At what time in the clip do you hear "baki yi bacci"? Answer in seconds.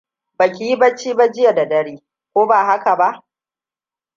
0.39-1.13